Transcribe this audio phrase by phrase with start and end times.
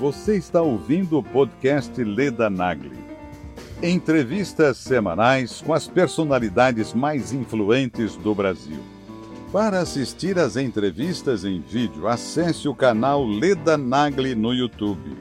[0.00, 2.96] Você está ouvindo o podcast Leda Nagli.
[3.82, 8.78] Entrevistas semanais com as personalidades mais influentes do Brasil.
[9.52, 15.18] Para assistir às entrevistas em vídeo, acesse o canal Leda Nagli no YouTube.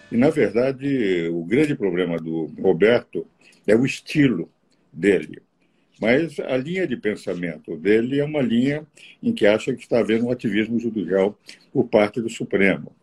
[0.09, 3.27] E na verdade, o grande problema do Roberto
[3.67, 4.49] é o estilo
[4.95, 5.41] dele.
[5.99, 8.85] Mas a linha de pensamento dele é uma linha
[9.23, 11.37] em que acha que está havendo um ativismo judicial
[11.71, 12.93] por parte do Supremo.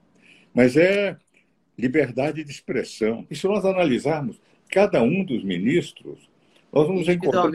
[0.54, 1.16] Mas é
[1.78, 3.26] liberdade de expressão.
[3.30, 4.38] E se nós analisarmos
[4.70, 6.18] cada um dos ministros,
[6.72, 7.50] nós vamos encontrar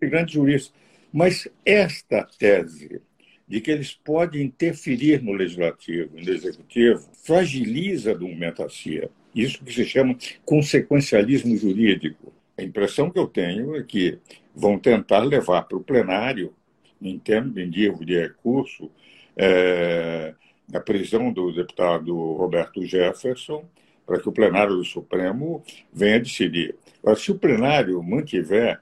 [0.00, 0.72] grandes juristas.
[1.12, 3.00] Mas esta tese
[3.46, 9.10] de que eles podem interferir no legislativo, no executivo, fragiliza a documentacia.
[9.34, 12.32] Isso que se chama consequencialismo jurídico.
[12.58, 14.18] A impressão que eu tenho é que
[14.52, 16.52] vão tentar levar para o plenário,
[17.00, 18.90] em termos de recurso,
[19.36, 20.34] é,
[20.74, 23.64] a prisão do deputado Roberto Jefferson,
[24.04, 26.74] para que o plenário do Supremo venha decidir.
[27.00, 28.80] Agora, se o plenário mantiver,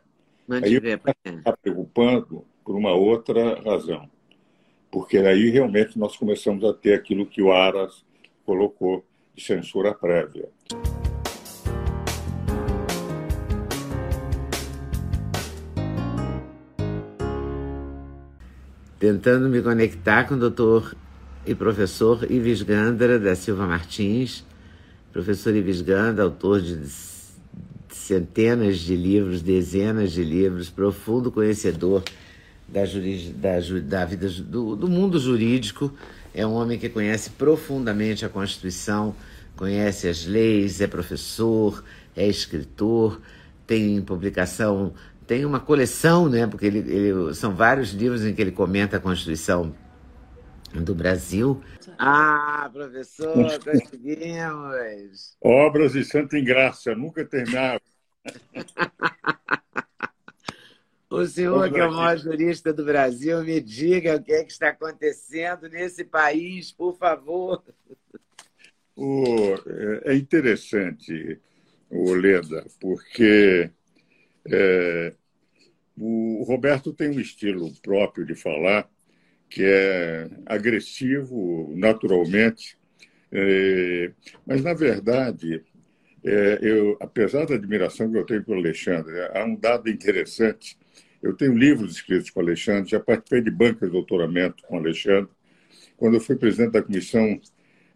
[0.48, 4.09] mantiver aí está preocupando por uma outra razão.
[4.91, 8.03] Porque aí realmente nós começamos a ter aquilo que o Aras
[8.47, 10.48] colocou de censura prévia.
[19.07, 20.97] Tentando me conectar com o doutor
[21.47, 24.45] e professor Ives Gandara da Silva Martins.
[25.12, 26.77] Professor Ives Gandara, autor de
[27.89, 32.03] centenas de livros, dezenas de livros, profundo conhecedor
[32.67, 35.93] da, da, da vida do, do mundo jurídico.
[36.34, 39.15] É um homem que conhece profundamente a Constituição,
[39.55, 41.84] conhece as leis, é professor,
[42.17, 43.21] é escritor,
[43.69, 44.95] tem publicação
[45.27, 46.46] tem uma coleção, né?
[46.46, 49.74] Porque ele, ele, são vários livros em que ele comenta a Constituição
[50.72, 51.62] do Brasil.
[51.98, 55.36] Ah, professor, conseguimos!
[55.41, 57.81] Obras de Santa Ingraça, nunca terminava.
[61.09, 64.50] O senhor, que é o maior jurista do Brasil, me diga o que é que
[64.50, 67.62] está acontecendo nesse país, por favor.
[68.97, 69.54] O,
[70.04, 71.41] é interessante,
[71.88, 73.70] o Leda, porque
[74.51, 75.15] é,
[75.99, 78.89] o Roberto tem um estilo próprio de falar
[79.49, 82.77] que é agressivo naturalmente,
[83.33, 84.12] é,
[84.45, 85.62] mas na verdade,
[86.25, 90.77] é, eu, apesar da admiração que eu tenho pelo Alexandre, há um dado interessante.
[91.23, 94.78] Eu tenho livros escritos com o Alexandre, já participei de bancas de doutoramento com o
[94.78, 95.31] Alexandre.
[95.97, 97.41] Quando eu fui presidente da comissão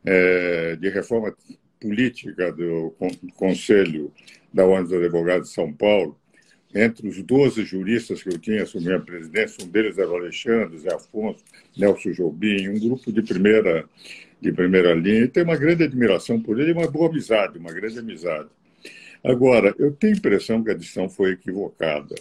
[0.05, 1.35] é, de reforma
[1.81, 2.95] política do
[3.35, 4.13] Conselho
[4.53, 6.20] da Ordem dos Advogados de São Paulo,
[6.75, 10.79] entre os 12 juristas que eu tinha assumido a presidência, um deles era o Alexandre,
[10.79, 11.43] Zé Afonso,
[11.77, 13.85] Nelson Jobim, um grupo de primeira,
[14.41, 15.25] de primeira linha.
[15.25, 18.49] E tenho uma grande admiração por ele e uma boa amizade, uma grande amizade.
[19.23, 22.15] Agora, eu tenho a impressão que a decisão foi equivocada.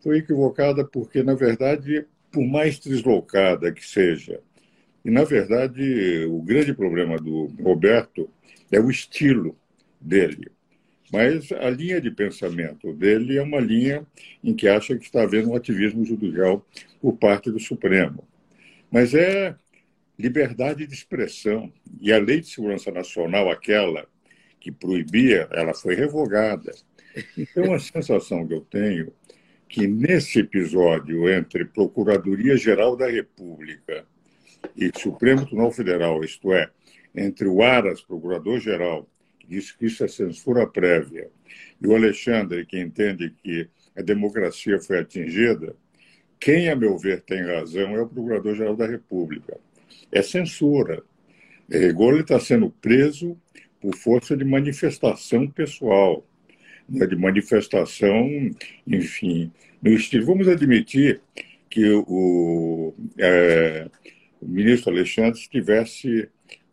[0.00, 4.40] Foi equivocada porque, na verdade, por mais deslocada que seja,
[5.04, 8.28] e, na verdade, o grande problema do Roberto
[8.70, 9.56] é o estilo
[10.00, 10.50] dele.
[11.12, 14.06] Mas a linha de pensamento dele é uma linha
[14.42, 16.64] em que acha que está havendo um ativismo judicial
[17.00, 18.26] por parte do Supremo.
[18.90, 19.54] Mas é
[20.18, 21.72] liberdade de expressão.
[22.00, 24.06] E a Lei de Segurança Nacional, aquela
[24.60, 26.72] que proibia, ela foi revogada.
[27.36, 29.12] Então, a sensação que eu tenho
[29.68, 34.04] que nesse episódio entre Procuradoria-Geral da República
[34.76, 36.68] e Supremo Tribunal Federal, isto é,
[37.14, 39.08] entre o Aras, Procurador-Geral,
[39.50, 41.28] diz que isso é censura prévia,
[41.82, 45.74] e o Alexandre, que entende que a democracia foi atingida,
[46.38, 49.58] quem, a meu ver, tem razão é o Procurador-Geral da República.
[50.12, 51.02] É censura.
[51.68, 53.36] Rigor está sendo preso
[53.80, 56.24] por força de manifestação pessoal,
[56.88, 58.28] né, de manifestação,
[58.86, 60.26] enfim, no estilo.
[60.26, 61.20] Vamos admitir
[61.68, 63.88] que o, é,
[64.40, 66.28] o ministro Alexandre estivesse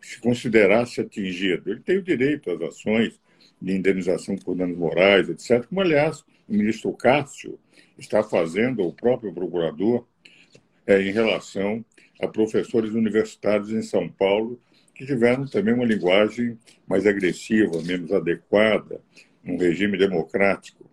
[0.08, 1.70] se considerasse atingido.
[1.70, 3.20] Ele tem o direito às ações
[3.62, 7.60] de indenização por danos morais, etc., como, aliás, o ministro Cássio
[7.98, 10.08] está fazendo, o próprio procurador,
[10.86, 11.84] é, em relação
[12.22, 14.58] a professores universitários em São Paulo
[14.96, 16.58] que tiveram também uma linguagem
[16.88, 19.02] mais agressiva, menos adequada,
[19.44, 20.90] num regime democrático.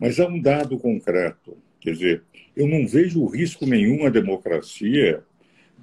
[0.00, 2.22] Mas há um dado concreto, quer dizer,
[2.56, 5.22] eu não vejo risco nenhum à democracia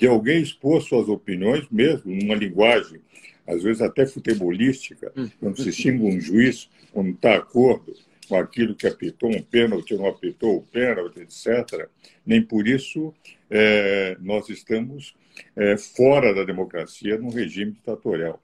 [0.01, 2.99] de alguém expor suas opiniões, mesmo numa linguagem,
[3.45, 5.29] às vezes até futebolística, hum.
[5.39, 7.93] quando se xinga um juiz, quando não está acordo,
[8.27, 11.87] com aquilo que apitou um pênalti, não apitou o pênalti, etc.
[12.25, 13.13] Nem por isso
[13.47, 15.13] é, nós estamos
[15.55, 18.41] é, fora da democracia num regime ditatorial.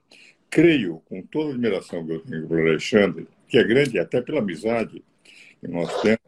[0.48, 4.38] Creio, com toda a admiração que eu tenho pelo Alexandre, que é grande até pela
[4.38, 5.02] amizade
[5.60, 6.20] que nós temos,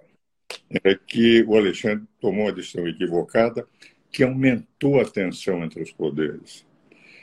[0.82, 3.64] é que o Alexandre tomou uma decisão equivocada
[4.10, 6.66] que aumentou a tensão entre os poderes.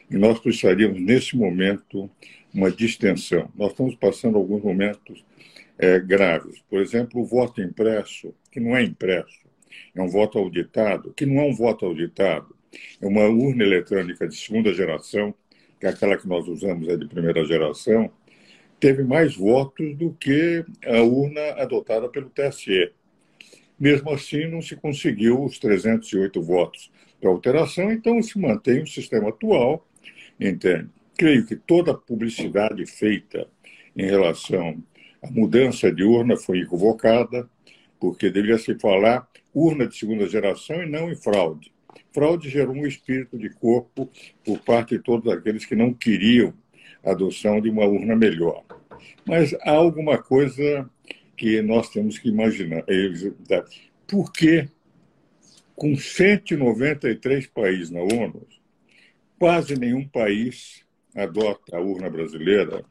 [0.10, 2.10] E nós precisaríamos, nesse momento,
[2.54, 3.52] uma distensão.
[3.56, 5.24] Nós estamos passando alguns momentos
[5.78, 6.64] é, graves.
[6.70, 9.48] Por exemplo, o voto impresso, que não é impresso,
[9.94, 12.56] é um voto auditado, que não é um voto auditado,
[13.02, 15.34] é uma urna eletrônica de segunda geração,
[15.80, 18.12] que é aquela que nós usamos é de primeira geração,
[18.80, 22.92] teve mais votos do que a urna adotada pelo TSE.
[23.80, 29.30] Mesmo assim, não se conseguiu os 308 votos para alteração, então se mantém o sistema
[29.30, 29.88] atual,
[30.40, 30.90] entende?
[31.18, 33.48] Creio que toda a publicidade feita
[33.96, 34.82] em relação
[35.22, 37.50] à mudança de urna foi equivocada,
[38.00, 41.72] porque deveria se falar urna de segunda geração e não em fraude.
[42.12, 44.10] Fraude gerou um espírito de corpo
[44.44, 46.54] por parte de todos aqueles que não queriam
[47.04, 48.64] a adoção de uma urna melhor.
[49.26, 50.90] Mas há alguma coisa
[51.38, 52.84] que nós temos que imaginar.
[54.08, 54.68] Por que,
[55.76, 58.46] com 193 países na ONU,
[59.38, 60.84] quase nenhum país
[61.16, 62.84] adota a urna brasileira?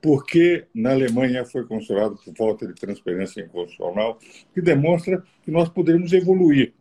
[0.00, 4.18] Porque na Alemanha foi considerado por falta de transparência inconstitucional,
[4.54, 6.72] que demonstra que nós podemos evoluir.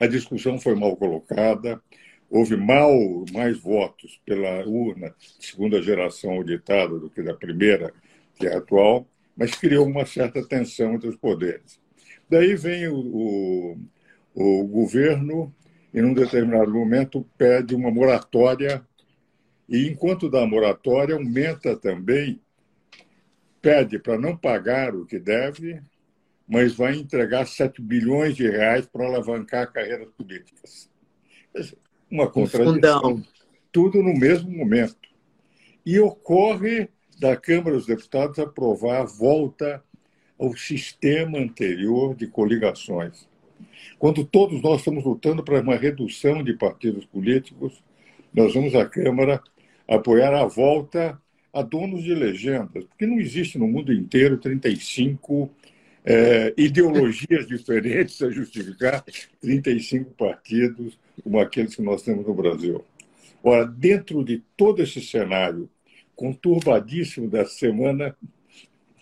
[0.00, 1.80] A discussão foi mal colocada,
[2.30, 2.92] houve mal,
[3.32, 7.92] mais votos pela urna de segunda geração auditada do que da primeira,
[8.36, 9.06] que é atual,
[9.38, 11.80] mas criou uma certa tensão entre os poderes.
[12.28, 13.78] Daí vem o, o,
[14.34, 15.54] o governo
[15.94, 18.84] e, num determinado momento, pede uma moratória,
[19.68, 22.40] e enquanto dá a moratória, aumenta também,
[23.62, 25.80] pede para não pagar o que deve,
[26.46, 30.90] mas vai entregar 7 bilhões de reais para alavancar carreiras políticas.
[32.10, 33.22] Uma contradição.
[33.70, 34.96] Tudo no mesmo momento.
[35.86, 39.82] E ocorre da Câmara dos Deputados aprovar a volta
[40.38, 43.26] ao sistema anterior de coligações.
[43.98, 47.82] Quando todos nós estamos lutando para uma redução de partidos políticos,
[48.32, 49.42] nós vamos à Câmara
[49.88, 51.20] apoiar a volta
[51.52, 55.50] a donos de legendas, porque não existe no mundo inteiro 35
[56.04, 59.04] é, ideologias diferentes a justificar
[59.40, 62.84] 35 partidos como aqueles que nós temos no Brasil.
[63.42, 65.68] Ora, dentro de todo esse cenário
[66.18, 68.16] conturbadíssimo da semana,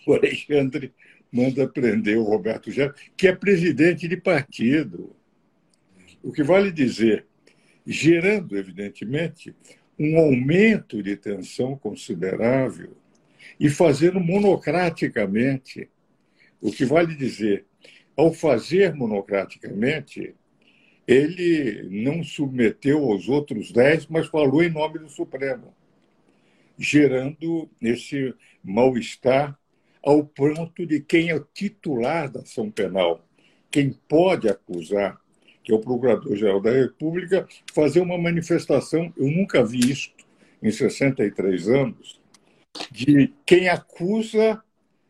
[0.05, 0.93] o Alexandre
[1.31, 5.15] manda prender o Roberto Jefferson, que é presidente de partido.
[6.21, 7.25] O que vale dizer,
[7.87, 9.55] gerando, evidentemente,
[9.97, 12.95] um aumento de tensão considerável
[13.59, 15.89] e fazendo monocraticamente.
[16.61, 17.65] O que vale dizer,
[18.15, 20.35] ao fazer monocraticamente,
[21.07, 25.73] ele não submeteu aos outros dez, mas falou em nome do Supremo
[26.77, 28.33] gerando esse
[28.63, 29.57] mal-estar
[30.03, 33.25] ao ponto de quem é o titular da ação penal,
[33.69, 35.19] quem pode acusar,
[35.63, 40.11] que é o Procurador-Geral da República, fazer uma manifestação, eu nunca vi isso
[40.61, 42.21] em 63 anos,
[42.91, 44.63] de quem acusa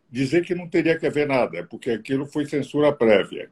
[0.09, 3.51] dizer que não teria que haver nada, porque aquilo foi censura prévia.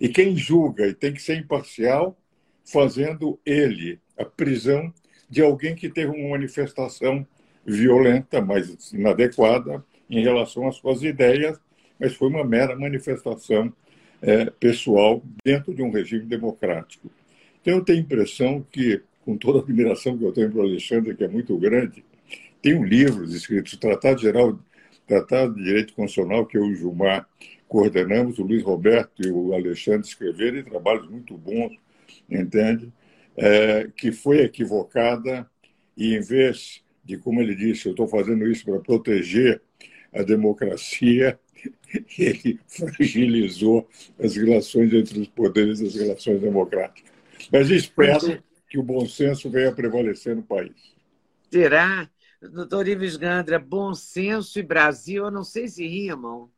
[0.00, 2.16] E quem julga e tem que ser imparcial,
[2.64, 4.92] fazendo ele a prisão
[5.28, 7.26] de alguém que teve uma manifestação
[7.66, 11.58] violenta, mas inadequada em relação às suas ideias,
[11.98, 13.72] mas foi uma mera manifestação
[14.20, 17.10] é, pessoal dentro de um regime democrático.
[17.60, 20.64] Então, eu tenho a impressão que, com toda a admiração que eu tenho para o
[20.64, 22.04] Alexandre, que é muito grande,
[22.60, 24.58] tem um livro escrito, Tratado Geral,
[25.06, 27.26] Tratado de Direito Constitucional, que eu e o Gilmar
[27.68, 31.72] coordenamos, o Luiz Roberto e o Alexandre escreveram, e trabalhos muito bons,
[32.30, 32.92] entende?
[33.36, 35.50] É, que foi equivocada
[35.96, 39.60] e, em vez de como ele disse, eu estou fazendo isso para proteger
[40.12, 41.38] a democracia,
[42.18, 47.12] ele fragilizou as relações entre os poderes e as relações democráticas.
[47.52, 50.94] Mas espero que o bom senso venha a prevalecer no país.
[51.50, 52.08] Será?
[52.40, 56.50] Doutor Ives Gandra, bom senso e Brasil, eu não sei se rimam.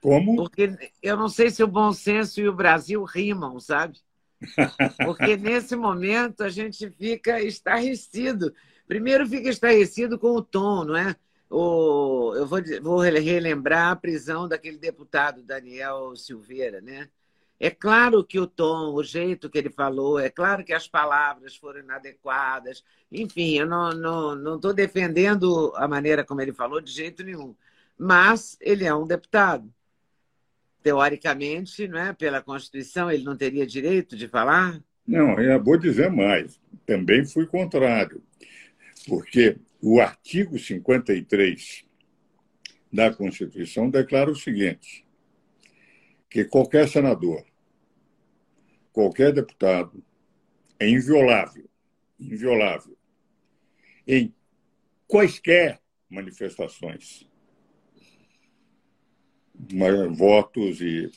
[0.00, 0.36] Como?
[0.36, 3.98] Porque eu não sei se o bom senso e o Brasil rimam, sabe?
[5.04, 8.52] Porque nesse momento a gente fica estarrecido
[8.86, 11.16] Primeiro fica estarrecido com o tom, não é?
[11.48, 17.08] O, eu vou, vou relembrar a prisão daquele deputado Daniel Silveira, né?
[17.62, 21.54] É claro que o tom, o jeito que ele falou, é claro que as palavras
[21.54, 22.82] foram inadequadas.
[23.10, 27.54] Enfim, eu não estou não, não defendendo a maneira como ele falou de jeito nenhum.
[27.96, 29.72] mas ele é um deputado.
[30.82, 32.12] Teoricamente, não é?
[32.12, 34.82] pela Constituição, ele não teria direito de falar?
[35.06, 36.58] Não, eu vou dizer mais.
[36.84, 38.20] Também fui contrário,
[39.06, 41.84] porque o artigo 53
[42.92, 45.06] da Constituição declara o seguinte:
[46.28, 47.44] que qualquer senador,
[48.92, 50.04] qualquer deputado
[50.78, 51.68] é inviolável,
[52.18, 52.96] inviolável
[54.06, 54.34] em
[55.06, 57.28] quaisquer manifestações,
[60.16, 61.10] votos e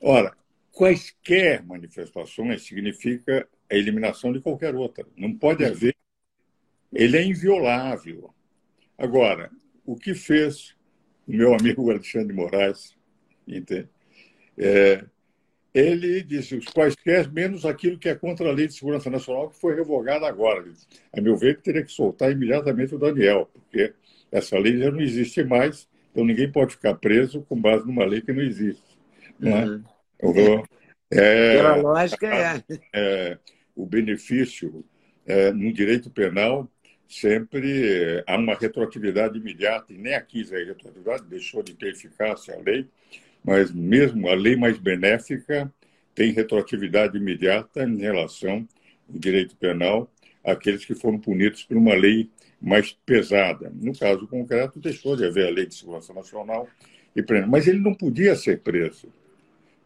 [0.00, 0.34] ora
[0.72, 5.06] quaisquer manifestações significa a eliminação de qualquer outra.
[5.16, 5.94] Não pode haver.
[6.92, 8.30] Ele é inviolável.
[8.98, 9.50] Agora,
[9.84, 10.74] o que fez
[11.26, 12.96] o meu amigo Alexandre Moraes,
[13.46, 13.88] entende?
[14.58, 15.04] É,
[15.74, 19.58] ele disse os quaisquer, menos aquilo que é contra a Lei de Segurança Nacional, que
[19.58, 20.64] foi revogada agora.
[21.16, 23.94] A meu ver, teria que soltar imediatamente o Daniel, porque
[24.30, 28.20] essa lei já não existe mais, então ninguém pode ficar preso com base numa lei
[28.20, 28.82] que não existe.
[29.38, 29.64] Não é?
[30.22, 30.62] Uhum.
[31.10, 32.62] É, Pela lógica, é.
[32.94, 33.38] é
[33.74, 34.84] o benefício
[35.26, 36.70] é, no direito penal
[37.08, 42.54] sempre é, há uma retroatividade imediata, e nem aqui é retroatividade, deixou de ter eficácia
[42.54, 42.86] a lei,
[43.44, 45.72] mas mesmo a lei mais benéfica
[46.14, 48.66] tem retroatividade imediata em relação
[49.08, 50.10] ao direito penal
[50.44, 52.30] àqueles que foram punidos por uma lei
[52.60, 53.72] mais pesada.
[53.74, 56.68] No caso concreto, deixou de haver a Lei de Segurança Nacional
[57.14, 57.48] e prendeu.
[57.48, 59.12] Mas ele não podia ser preso,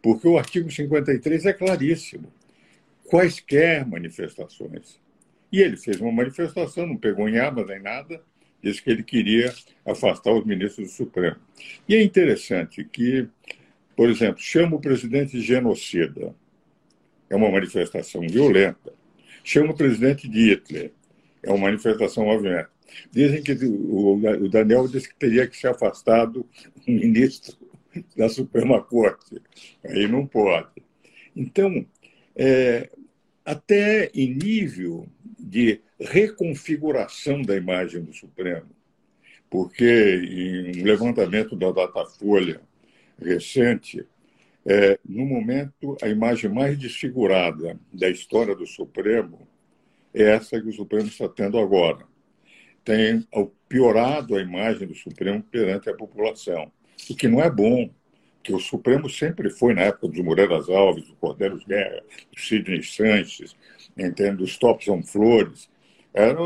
[0.02, 2.32] porque o artigo 53 é claríssimo.
[3.04, 5.00] Quaisquer manifestações
[5.52, 8.22] e ele fez uma manifestação, não pegou em armas nem nada,
[8.62, 9.52] disse que ele queria
[9.84, 11.36] afastar os ministros do Supremo.
[11.88, 13.28] E é interessante que,
[13.94, 16.34] por exemplo, chama o presidente de genocida.
[17.30, 18.92] É uma manifestação violenta.
[19.44, 20.92] Chama o presidente de Hitler.
[21.42, 22.70] É uma manifestação violenta.
[23.10, 26.46] Dizem que o Daniel disse que teria que ser afastado
[26.86, 27.56] um ministro
[28.16, 29.40] da Suprema Corte.
[29.84, 30.82] Aí não pode.
[31.34, 31.84] Então,
[32.34, 32.90] é,
[33.46, 35.06] até em nível
[35.38, 38.66] de reconfiguração da imagem do Supremo,
[39.48, 42.60] porque em um levantamento da Datafolha
[43.16, 44.04] recente,
[44.66, 49.46] é, no momento, a imagem mais desfigurada da história do Supremo
[50.12, 52.04] é essa que o Supremo está tendo agora.
[52.84, 53.24] Tem
[53.68, 56.72] piorado a imagem do Supremo perante a população,
[57.08, 57.90] o que não é bom,
[58.46, 62.00] que o Supremo sempre foi, na época dos Moreiras Alves, do Cordeiros Guerra,
[62.32, 63.56] do Sidney Sanches,
[63.98, 65.68] entende, dos Topson Flores,
[66.14, 66.38] era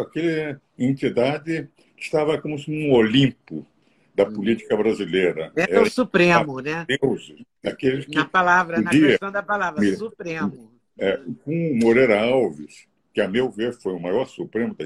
[0.00, 3.66] aquela entidade que estava como um Olimpo
[4.14, 5.50] da política brasileira.
[5.56, 6.86] É era o Supremo, né?
[6.86, 7.34] Deus,
[7.66, 10.70] aqueles que na palavra, na questão da palavra, Supremo.
[10.96, 14.76] É, com o Moreira Alves, que, a meu ver, foi o maior Supremo,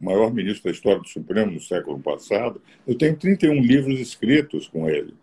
[0.00, 4.68] o maior ministro da história do Supremo no século passado, eu tenho 31 livros escritos
[4.68, 5.14] com ele.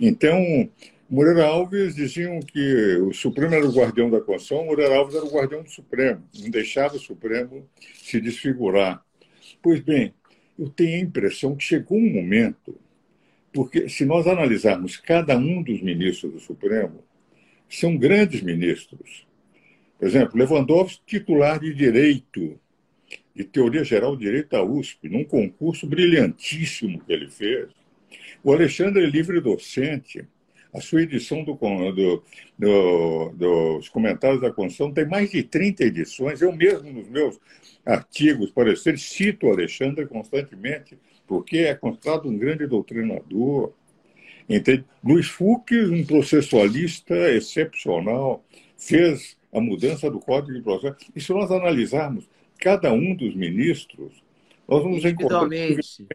[0.00, 0.70] Então,
[1.10, 5.30] Moreira Alves diziam que o Supremo era o guardião da Constituição, Moreira Alves era o
[5.30, 7.68] guardião do Supremo, não deixava o Supremo
[8.02, 9.04] se desfigurar.
[9.62, 10.14] Pois bem,
[10.58, 12.78] eu tenho a impressão que chegou um momento,
[13.52, 17.04] porque se nós analisarmos cada um dos ministros do Supremo,
[17.68, 19.26] são grandes ministros.
[19.98, 22.58] Por exemplo, Lewandowski, titular de Direito,
[23.34, 27.79] de Teoria Geral de Direito da USP, num concurso brilhantíssimo que ele fez.
[28.42, 30.26] O Alexandre é livre docente.
[30.72, 32.22] A sua edição do, do,
[32.56, 36.40] do, dos comentários da Constituição tem mais de 30 edições.
[36.40, 37.40] Eu mesmo, nos meus
[37.84, 43.72] artigos, parecer, cito o Alexandre constantemente, porque é considerado um grande doutrinador.
[44.48, 44.84] Entende?
[45.02, 48.44] Luiz Fouque, um processualista excepcional,
[48.78, 50.96] fez a mudança do Código de Processo.
[51.14, 52.28] E se nós analisarmos
[52.58, 54.12] cada um dos ministros,
[54.68, 55.48] nós vamos encontrar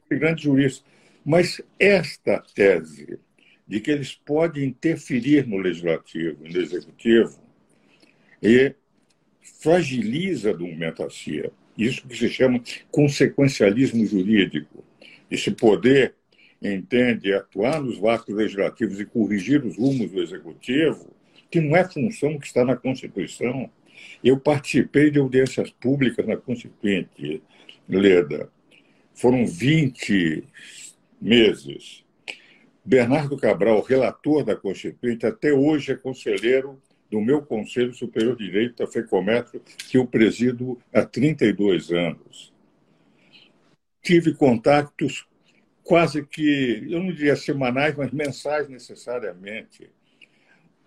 [0.10, 0.95] grandes juristas.
[1.26, 3.20] Mas esta tese
[3.68, 7.40] de que eles podem interferir no legislativo, no executivo,
[8.42, 8.76] e
[9.60, 11.52] fragiliza a documentacia.
[11.76, 14.84] Isso que se chama consequencialismo jurídico.
[15.30, 16.14] Esse poder
[16.62, 21.12] entende atuar nos vácuos legislativos e corrigir os rumos do executivo,
[21.50, 23.70] que não é função que está na Constituição.
[24.24, 27.42] Eu participei de audiências públicas na Constituinte,
[27.90, 28.50] Leda.
[29.14, 30.44] Foram 20
[31.26, 32.06] meses.
[32.86, 36.80] Bernardo Cabral, relator da Constituinte, até hoje é conselheiro
[37.10, 42.54] do meu Conselho Superior de Direito da FEComércio, que eu presido há 32 anos.
[44.04, 45.28] Tive contatos
[45.84, 49.90] quase que, eu não diria semanais, mas mensais necessariamente.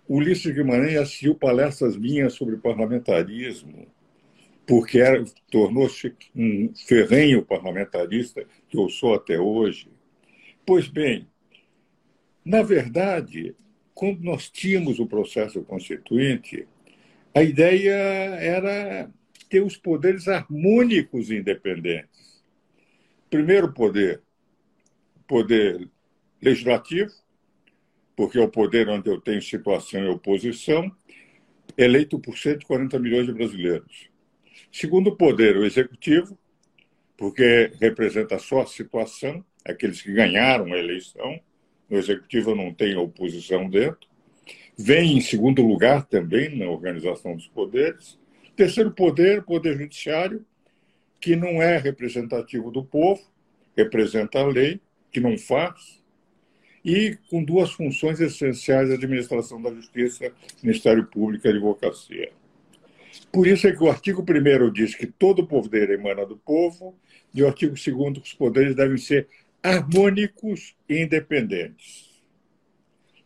[0.08, 3.88] Ulisses Guimarães assistiu palestras minhas sobre parlamentarismo,
[4.64, 5.00] porque
[5.50, 9.97] tornou-se um ferrenho parlamentarista, que eu sou até hoje
[10.68, 11.26] Pois bem,
[12.44, 13.56] na verdade,
[13.94, 16.68] quando nós tínhamos o processo constituinte,
[17.34, 19.10] a ideia era
[19.48, 22.44] ter os poderes harmônicos e independentes.
[23.30, 24.20] Primeiro poder,
[25.26, 25.88] poder
[26.38, 27.14] legislativo,
[28.14, 30.94] porque é o poder onde eu tenho situação e oposição,
[31.78, 34.10] eleito por 140 milhões de brasileiros.
[34.70, 36.38] Segundo poder, o executivo,
[37.16, 41.38] porque representa só a situação, aqueles que ganharam a eleição.
[41.88, 44.08] No executivo não tem oposição dentro.
[44.76, 48.18] Vem em segundo lugar também na organização dos poderes.
[48.54, 50.44] Terceiro poder, poder judiciário,
[51.20, 53.22] que não é representativo do povo,
[53.76, 56.02] representa a lei, que não faz,
[56.84, 60.32] e com duas funções essenciais: administração da justiça,
[60.62, 62.30] Ministério Público e advocacia.
[63.32, 66.96] Por isso é que o artigo 1 diz que todo poder emana do povo,
[67.34, 69.28] e o artigo 2 que os poderes devem ser
[69.62, 72.22] harmônicos e independentes.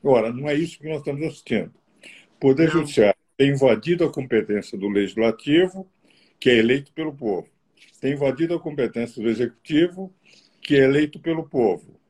[0.02, 1.72] Ora, não é isso que nós estamos assistindo.
[2.36, 2.72] O Poder não.
[2.72, 5.88] Judiciário tem invadido a competência do Legislativo,
[6.38, 7.48] que é eleito pelo povo.
[8.00, 10.12] Tem invadido a competência do Executivo,
[10.60, 12.00] que é eleito pelo povo.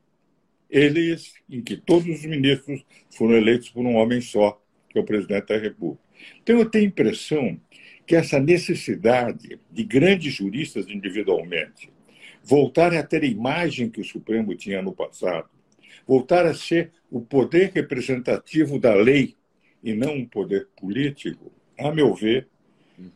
[0.69, 2.83] Eles, em que todos os ministros
[3.15, 6.03] foram eleitos por um homem só, que é o presidente da República.
[6.41, 7.59] Então, eu tenho a impressão
[8.07, 11.92] que essa necessidade de grandes juristas individualmente
[12.43, 15.49] voltarem a ter a imagem que o Supremo tinha no passado,
[16.05, 19.35] voltar a ser o poder representativo da lei
[19.83, 22.47] e não um poder político, a meu ver,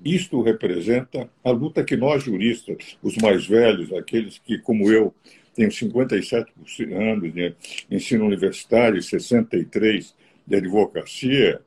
[0.03, 5.13] isto representa a luta que nós juristas, os mais velhos, aqueles que, como eu,
[5.53, 6.51] tenho 57
[6.93, 7.55] anos de
[7.89, 10.15] ensino universitário e 63
[10.45, 11.61] de advocacia,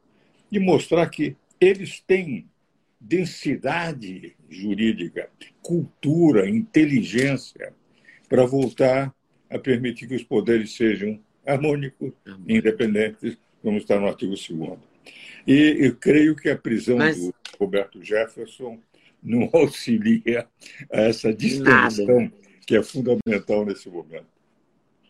[0.50, 2.46] de mostrar que eles têm
[3.00, 5.30] densidade jurídica,
[5.62, 7.72] cultura, inteligência,
[8.28, 9.14] para voltar
[9.48, 12.12] a permitir que os poderes sejam harmônicos
[12.46, 14.78] independentes, como está no artigo 2.
[15.46, 17.18] E eu creio que a prisão Mas...
[17.18, 18.78] do Roberto Jefferson
[19.22, 20.46] não auxilia
[20.92, 22.30] a essa distensão
[22.66, 24.26] que é fundamental nesse momento.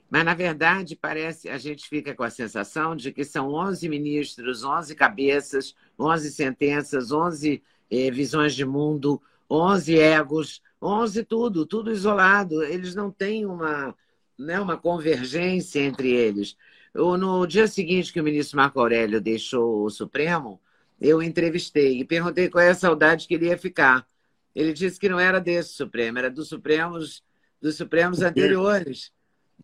[0.08, 4.64] Mas, na verdade, parece, a gente fica com a sensação de que são 11 ministros,
[4.64, 12.62] 11 cabeças, 11 sentenças, 11 eh, visões de mundo, 11 egos, 11 tudo, tudo isolado.
[12.62, 13.94] Eles não têm uma,
[14.38, 16.56] né, uma convergência entre eles.
[16.94, 20.60] Eu, no dia seguinte que o ministro Marco Aurélio deixou o Supremo,
[21.00, 24.06] eu entrevistei e perguntei qual é a saudade que ele ia ficar.
[24.54, 27.22] Ele disse que não era desse Supremo, era dos Supremos,
[27.60, 29.12] dos Supremos anteriores,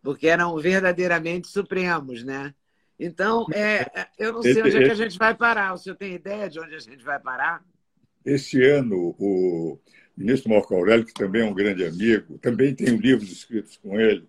[0.03, 2.55] porque eram verdadeiramente Supremos, né?
[2.99, 5.75] Então, é, eu não sei onde é que a gente vai parar.
[5.75, 7.63] O senhor tem ideia de onde a gente vai parar?
[8.27, 9.79] Esse ano, o
[10.17, 14.25] ministro Marco Aurélio, que também é um grande amigo, também tem livros escritos com ele,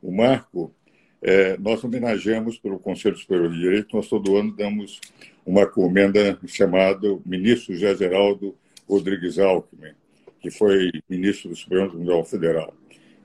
[0.00, 0.74] o Marco,
[1.20, 4.98] é, nós homenageamos pelo Conselho Superior de Direito, nós todo ano damos
[5.44, 8.56] uma comenda chamada Ministro José Geraldo
[8.88, 9.92] Rodrigues Alckmin,
[10.40, 12.74] que foi ministro do Supremo Tribunal Federal.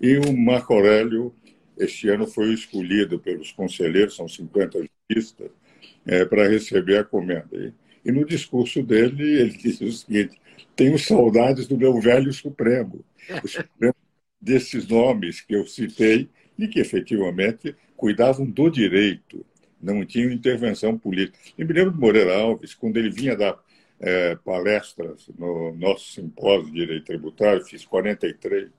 [0.02, 1.34] E o Marco Aurélio,
[1.78, 4.80] este ano, foi escolhido pelos conselheiros, são 50
[5.10, 5.50] juristas,
[6.06, 7.48] é, para receber a comenda.
[7.54, 7.74] E
[8.04, 10.40] e no discurso dele, ele disse o seguinte:
[10.76, 13.04] tenho saudades do meu velho Supremo,
[13.44, 13.96] o Supremo
[14.42, 19.46] desses nomes que eu citei e que efetivamente cuidavam do direito,
[19.82, 21.38] não tinham intervenção política.
[21.58, 23.60] E me lembro de Moreira Alves, quando ele vinha dar
[24.00, 28.70] é, palestras no nosso simpósio de direito tributário, fiz 43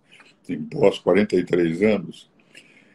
[0.43, 2.31] simpósios, 43 anos.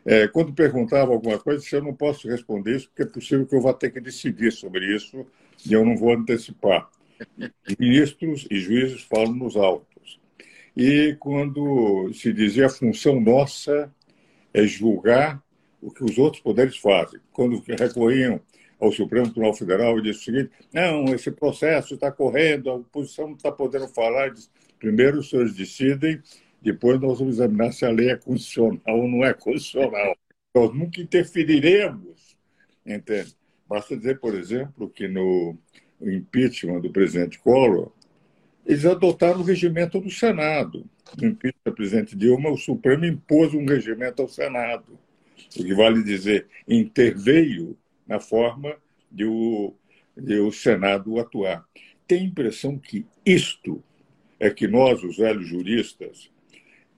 [0.04, 3.62] É, quando perguntava alguma coisa, eu não posso responder isso, porque é possível que eu
[3.62, 5.26] vá ter que decidir sobre isso
[5.66, 6.90] e eu não vou antecipar.
[7.80, 10.20] Ministros e juízes falam nos autos.
[10.76, 13.94] E quando se dizia a função nossa
[14.54, 15.42] é julgar
[15.82, 17.20] o que os outros poderes fazem.
[17.32, 18.42] Quando recorriam
[18.80, 23.28] ao Supremo Tribunal Federal e disse o seguinte: não, esse processo está correndo, a oposição
[23.28, 24.30] não está podendo falar.
[24.30, 24.50] Diz,
[24.80, 26.22] Primeiro os senhores decidem,
[26.62, 30.16] depois nós vamos examinar se a lei é constitucional ou não é constitucional.
[30.54, 32.38] Nós nunca interferiremos,
[32.86, 33.36] entende?
[33.68, 35.58] Basta dizer, por exemplo, que no
[36.02, 37.92] impeachment do presidente Collor,
[38.66, 40.86] eles adotaram o regimento do Senado.
[41.18, 44.98] No impeachment do presidente Dilma, o Supremo impôs um regimento ao Senado,
[45.58, 48.76] o que vale dizer, interveio na forma
[49.12, 49.74] de o,
[50.16, 51.66] de o Senado atuar.
[52.08, 53.84] Tem a impressão que isto
[54.40, 56.30] é que nós, os velhos juristas,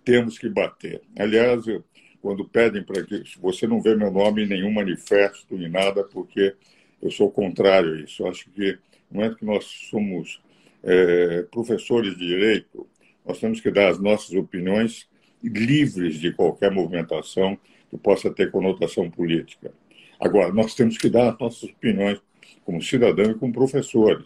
[0.03, 1.01] temos que bater.
[1.17, 1.83] Aliás, eu,
[2.27, 6.53] quando pedem para que você não vê meu nome em nenhum manifesto nem nada, porque
[7.01, 8.21] eu sou contrário a isso.
[8.21, 8.77] Eu acho que
[9.09, 10.41] no momento que nós somos
[10.83, 12.85] é, professores de direito,
[13.25, 15.07] nós temos que dar as nossas opiniões
[15.41, 17.57] livres de qualquer movimentação
[17.89, 19.71] que possa ter conotação política.
[20.19, 22.19] Agora, nós temos que dar as nossas opiniões
[22.65, 24.25] como cidadão e como professores.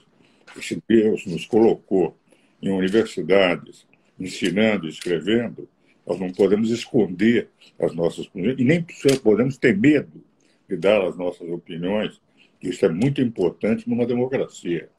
[0.60, 2.18] Se Deus nos colocou
[2.64, 3.86] em universidades,
[4.20, 5.70] ensinando, escrevendo,
[6.12, 7.48] nós não podemos esconder
[7.80, 8.86] as nossas opiniões e nem
[9.24, 10.22] podemos ter medo
[10.68, 12.20] de dar as nossas opiniões.
[12.62, 14.90] Isso é muito importante numa democracia,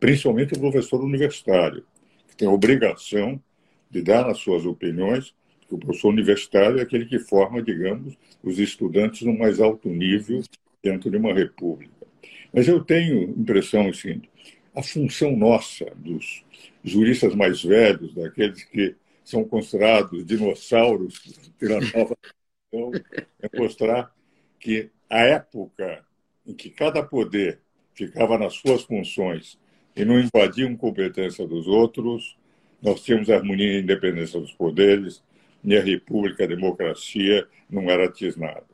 [0.00, 1.84] principalmente o professor universitário,
[2.26, 3.40] que tem a obrigação
[3.90, 5.34] de dar as suas opiniões,
[5.70, 10.42] o professor universitário é aquele que forma, digamos, os estudantes no mais alto nível
[10.82, 12.06] dentro de uma república.
[12.52, 14.20] Mas eu tenho impressão assim,
[14.74, 16.44] a função nossa dos
[16.84, 21.20] juristas mais velhos, daqueles que são considerados dinossauros
[21.58, 22.16] pela nova
[23.40, 24.12] é mostrar
[24.58, 26.04] que a época
[26.46, 27.60] em que cada poder
[27.94, 29.58] ficava nas suas funções
[29.94, 32.36] e não invadiam competência dos outros,
[32.80, 35.22] nós tínhamos harmonia e independência dos poderes,
[35.62, 38.64] e a república, a democracia não era tisnada.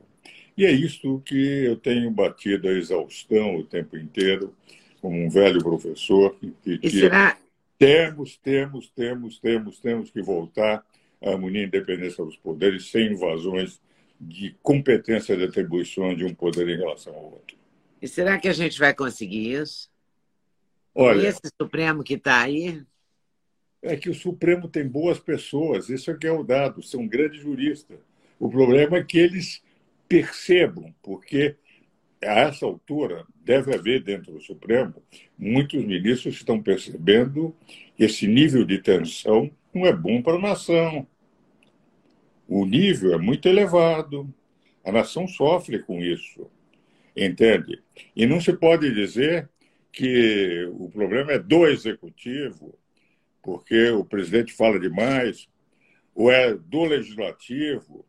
[0.57, 4.53] E é isto que eu tenho batido a exaustão o tempo inteiro,
[5.01, 7.37] como um velho professor, que, que será...
[7.79, 10.85] temos, temos, temos, temos, temos que voltar
[11.23, 13.81] à harmonia e independência dos poderes, sem invasões
[14.19, 17.57] de competência de atribuição de um poder em relação ao outro.
[18.01, 19.89] E será que a gente vai conseguir isso?
[20.93, 22.83] Olha, e esse Supremo que está aí?
[23.81, 27.41] É que o Supremo tem boas pessoas, isso é que é o dado, são grandes
[27.41, 27.99] juristas.
[28.37, 29.61] O problema é que eles
[30.07, 31.55] percebam, porque
[32.21, 35.01] a essa altura deve haver dentro do Supremo
[35.37, 37.55] muitos ministros que estão percebendo
[37.95, 41.07] que esse nível de tensão não é bom para a nação.
[42.47, 44.33] O nível é muito elevado.
[44.83, 46.49] A nação sofre com isso.
[47.15, 47.81] Entende?
[48.15, 49.49] E não se pode dizer
[49.91, 52.77] que o problema é do executivo,
[53.41, 55.47] porque o presidente fala demais,
[56.13, 58.05] ou é do legislativo,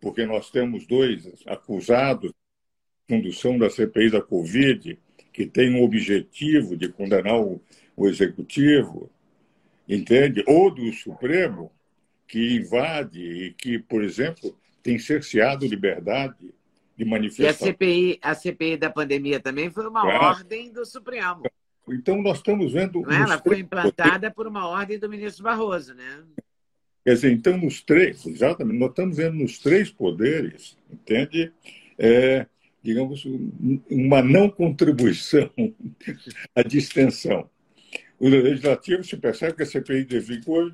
[0.00, 2.32] porque nós temos dois acusados
[3.08, 4.98] condução da CPI da Covid,
[5.32, 7.60] que tem o objetivo de condenar o,
[7.96, 9.10] o executivo,
[9.88, 10.44] entende?
[10.46, 11.72] Ou do Supremo,
[12.26, 16.54] que invade e que, por exemplo, tem cerceado liberdade
[16.96, 17.68] de manifestação.
[17.68, 20.18] E a CPI, a CPI da pandemia também foi uma é.
[20.18, 21.42] ordem do Supremo.
[21.88, 23.00] Então, nós estamos vendo.
[23.00, 23.22] Não, é?
[23.22, 26.22] ela foi implantada por uma ordem do ministro Barroso, né?
[27.04, 31.50] Quer dizer, então, nos três, exatamente, nós estamos vendo nos três poderes, entende?
[31.96, 32.46] É,
[32.82, 33.24] digamos,
[33.90, 35.50] uma não contribuição
[36.54, 37.48] à distensão.
[38.18, 40.72] O legislativo se percebe que a CPI de vigor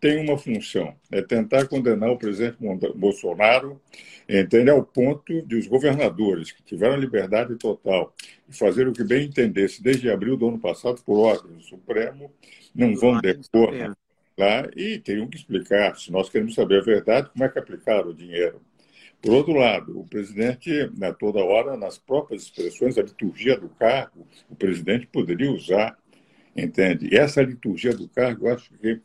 [0.00, 2.56] tem uma função, é tentar condenar o presidente
[2.94, 3.80] Bolsonaro,
[4.26, 8.14] entende, ao ponto de os governadores, que tiveram liberdade total
[8.48, 12.32] de fazer o que bem entendesse desde abril do ano passado, por ordem do Supremo,
[12.74, 13.74] não vão depor
[14.38, 18.08] lá e teriam que explicar, se nós queremos saber a verdade, como é que aplicaram
[18.08, 18.60] o dinheiro.
[19.22, 24.26] Por outro lado, o presidente, né, toda hora, nas próprias expressões, a liturgia do cargo,
[24.48, 25.98] o presidente poderia usar,
[26.56, 27.08] entende?
[27.12, 28.98] E essa liturgia do cargo, eu acho que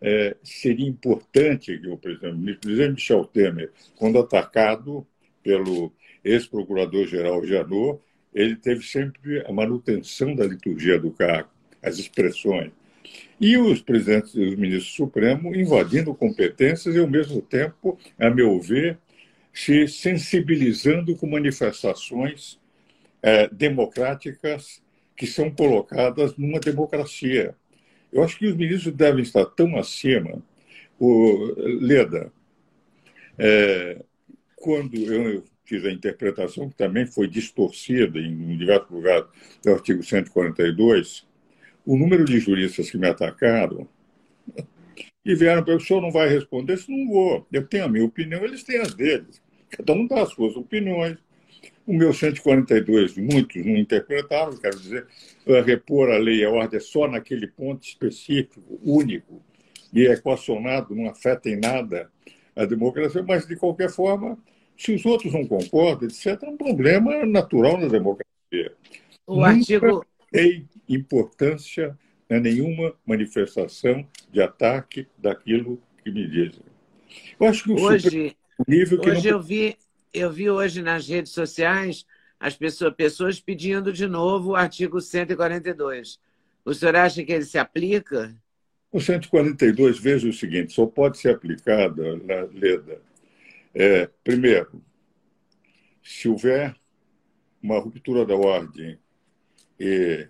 [0.00, 5.06] é, seria importante que o presidente, o presidente Michel Temer, quando atacado
[5.42, 5.92] pelo
[6.24, 8.00] ex-procurador-geral Janot,
[8.34, 11.50] ele teve sempre a manutenção da liturgia do cargo,
[11.82, 12.72] as expressões.
[13.40, 18.60] E os presidentes e os ministros supremos invadindo competências e, ao mesmo tempo, a meu
[18.60, 18.98] ver,
[19.52, 22.58] se sensibilizando com manifestações
[23.22, 24.82] é, democráticas
[25.16, 27.54] que são colocadas numa democracia.
[28.12, 30.42] Eu acho que os ministros devem estar tão acima.
[30.98, 32.32] O Leda,
[33.38, 34.02] é,
[34.56, 39.26] quando eu fiz a interpretação, que também foi distorcida em diversos lugares
[39.62, 41.26] do artigo 142,
[41.86, 43.88] o número de juristas que me atacaram
[45.24, 47.46] e vieram para o senhor não vai responder, se não vou.
[47.52, 49.42] Eu tenho a minha opinião, eles têm as deles.
[49.70, 51.18] Cada um dá as suas opiniões.
[51.86, 55.06] O meu 142, muitos não interpretaram, quero dizer,
[55.64, 59.42] repor a lei e a ordem é só naquele ponto específico, único,
[59.92, 62.10] e equacionado, não afeta em nada
[62.54, 64.38] a democracia, mas, de qualquer forma,
[64.76, 68.72] se os outros não concordam, etc., é um problema natural na democracia.
[69.26, 70.06] O Nunca artigo.
[70.30, 71.98] Tem importância
[72.30, 76.62] a nenhuma manifestação de ataque daquilo que me dizem.
[77.38, 79.36] Eu acho que o hoje, nível que hoje não...
[79.36, 79.76] eu vi
[80.12, 82.04] eu vi hoje nas redes sociais
[82.38, 86.18] as pessoas, pessoas pedindo de novo o artigo 142.
[86.64, 88.34] O senhor acha que ele se aplica?
[88.90, 92.02] O 142, veja o seguinte, só pode ser aplicado,
[92.52, 93.00] Leda,
[93.72, 94.82] é, primeiro,
[96.02, 96.74] se houver
[97.62, 98.98] uma ruptura da ordem
[99.78, 100.26] e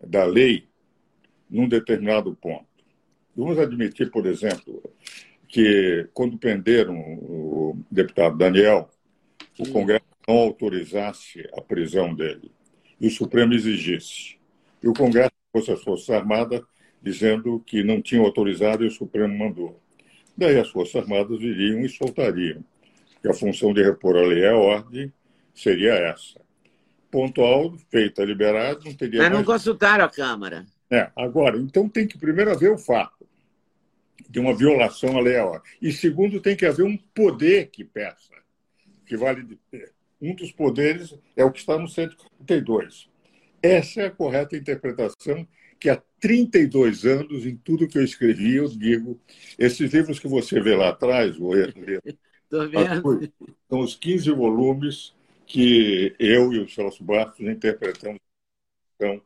[0.00, 0.68] da lei
[1.48, 2.66] num determinado ponto.
[3.36, 4.82] Vamos admitir, por exemplo,
[5.48, 8.90] que quando prenderam o deputado Daniel,
[9.58, 12.50] o Congresso não autorizasse a prisão dele
[13.00, 14.36] e o Supremo exigisse,
[14.82, 16.62] e o Congresso fosse as Forças Armadas
[17.02, 19.80] dizendo que não tinham autorizado e o Supremo mandou.
[20.36, 22.64] Daí as Forças Armadas viriam e soltariam,
[23.22, 25.12] que a função de repor a lei e a ordem
[25.54, 26.40] seria essa.
[27.10, 29.46] Pontual, feita, liberado, não teria Mas não mais...
[29.46, 30.66] consultaram a Câmara.
[30.90, 33.26] É, agora, então tem que primeiro haver o fato
[34.28, 35.62] de uma violação à lei e.
[35.80, 38.32] E segundo, tem que haver um poder que peça,
[39.04, 39.58] que vale de
[40.20, 43.08] Um dos poderes é o que está no 142.
[43.62, 45.46] Essa é a correta interpretação
[45.78, 49.20] que há 32 anos, em tudo que eu escrevi, eu digo,
[49.58, 51.36] esses livros que você vê lá atrás,
[52.96, 53.32] vendo.
[53.68, 55.14] são os 15 volumes
[55.46, 58.20] que eu e o Celso Bastos interpretamos
[58.96, 59.20] então,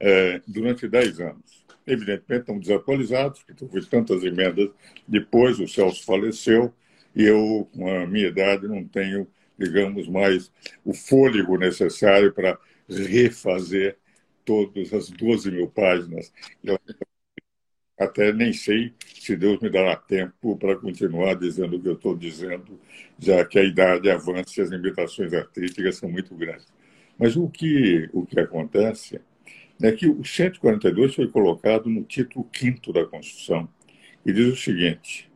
[0.00, 1.64] é, durante 10 anos.
[1.86, 4.70] Evidentemente, estão desatualizados, porque houve tantas emendas
[5.06, 6.74] depois, o Celso faleceu,
[7.14, 9.26] e eu, com a minha idade, não tenho,
[9.58, 10.52] digamos, mais
[10.84, 13.96] o fôlego necessário para refazer
[14.44, 16.32] todas as 12 mil páginas.
[16.62, 16.78] Eu
[17.98, 22.16] até nem sei se Deus me dará tempo para continuar dizendo o que eu estou
[22.16, 22.78] dizendo,
[23.18, 26.66] já que a idade avança e as limitações artísticas são muito grandes.
[27.18, 29.20] Mas o que, o que acontece
[29.82, 33.68] é que o 142 foi colocado no título 5 da Constituição
[34.24, 35.30] e diz o seguinte: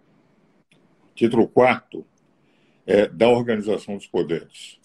[1.15, 2.05] título 4
[2.87, 4.79] é da organização dos poderes.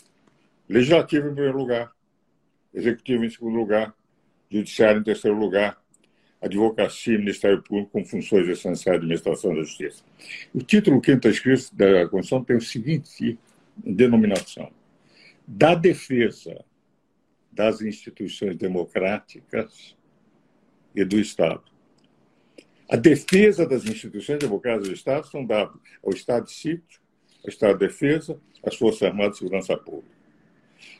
[0.67, 1.91] Legislativo em primeiro lugar,
[2.73, 3.95] executivo em segundo lugar,
[4.49, 5.77] judiciário em terceiro lugar,
[6.41, 10.03] advocacia e Ministério Público com funções essenciais de administração da justiça.
[10.53, 13.39] O título 5 escrito da Constituição tem o seguinte
[13.77, 14.69] denominação:
[15.47, 16.63] da defesa
[17.55, 19.95] das instituições democráticas
[20.93, 21.63] e do Estado.
[22.89, 26.99] A defesa das instituições democráticas do Estado são dados ao Estado de sítio,
[27.43, 30.13] ao Estado de defesa, às Forças Armadas e Segurança Pública.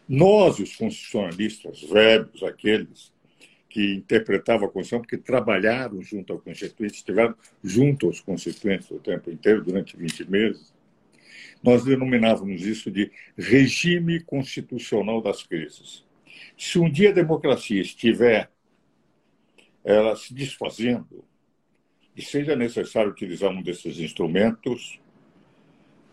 [0.07, 3.13] Nós, os constitucionalistas velhos, aqueles
[3.69, 9.29] que interpretavam a Constituição, porque trabalharam junto ao Constituinte, estiveram junto aos Constituintes o tempo
[9.29, 10.73] inteiro, durante 20 meses,
[11.61, 16.04] nós denominávamos isso de regime constitucional das crises.
[16.57, 18.49] Se um dia a democracia estiver
[19.83, 21.23] ela se desfazendo,
[22.15, 24.99] e seja necessário utilizar um desses instrumentos,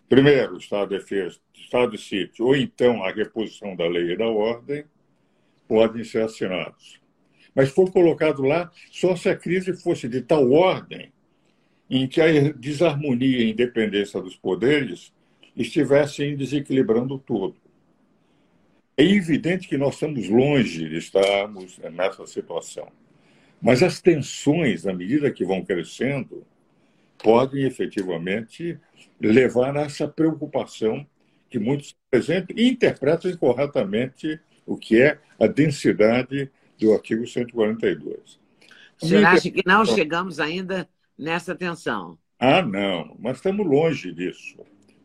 [0.08, 4.16] primeiro, o Estado de defesa, Estado de sítio, ou então a reposição da lei e
[4.16, 4.84] da ordem,
[5.66, 7.00] podem ser assinados.
[7.54, 11.12] Mas foi colocado lá só se a crise fosse de tal ordem
[11.88, 15.12] em que a desarmonia e independência dos poderes
[15.54, 17.56] estivessem desequilibrando tudo.
[19.02, 22.86] É evidente que nós estamos longe de estarmos nessa situação.
[23.60, 26.46] Mas as tensões, à medida que vão crescendo,
[27.18, 28.78] podem efetivamente
[29.20, 31.04] levar a essa preocupação
[31.50, 38.38] que muitos apresentam e interpretam incorretamente o que é a densidade do artigo 142.
[39.00, 40.88] O senhor acha que não chegamos ainda
[41.18, 42.16] nessa tensão?
[42.38, 44.58] Ah, não, mas estamos longe disso.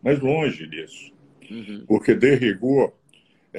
[0.04, 1.12] Mas longe disso.
[1.50, 1.84] Uhum.
[1.88, 2.94] Porque, de rigor,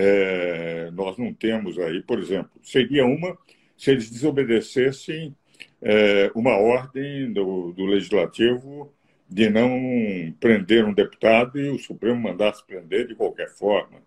[0.01, 3.37] é, nós não temos aí, por exemplo, seria uma
[3.77, 5.35] se eles desobedecessem
[5.83, 8.93] é, uma ordem do, do, Legislativo
[9.29, 14.01] de não prender um deputado e o Supremo mandasse prender de qualquer forma.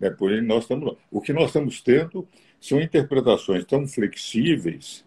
[0.00, 0.10] Né?
[0.10, 2.26] Por nós estamos, o que nós estamos tendo
[2.60, 5.05] são interpretações tão flexíveis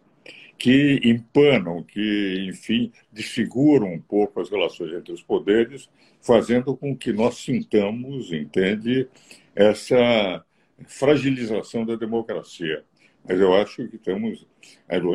[0.60, 5.90] que empanam, que, enfim, desfiguram um pouco as relações entre os poderes,
[6.22, 9.08] fazendo com que nós sintamos, entende,
[9.56, 10.44] essa
[10.86, 12.84] fragilização da democracia.
[13.28, 14.46] Mas eu acho que estamos.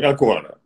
[0.03, 0.57] Agora,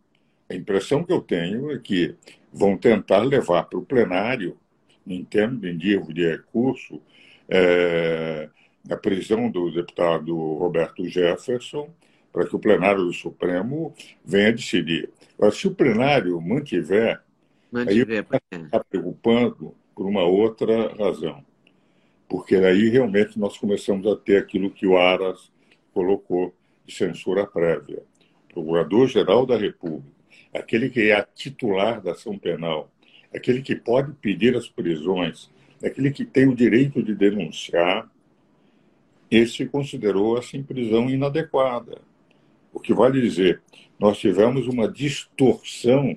[0.48, 2.14] a impressão que eu tenho é que
[2.52, 4.56] vão tentar levar para o plenário,
[5.04, 7.02] em termos de envio de recurso,
[7.48, 8.48] é,
[8.88, 11.90] a prisão do deputado Roberto Jefferson,
[12.32, 15.10] para que o plenário do Supremo venha decidir.
[15.36, 17.20] Agora, se o plenário mantiver,
[17.70, 21.44] mantiver aí está preocupando por uma outra razão
[22.28, 25.50] porque aí realmente nós começamos a ter aquilo que o Aras
[25.94, 28.02] colocou de censura prévia.
[28.52, 30.12] Procurador-Geral da República,
[30.52, 32.90] aquele que é a titular da ação penal,
[33.34, 35.50] aquele que pode pedir as prisões,
[35.82, 38.10] aquele que tem o direito de denunciar,
[39.30, 41.98] esse considerou essa prisão inadequada.
[42.78, 43.60] O que vale dizer,
[43.98, 46.16] nós tivemos uma distorção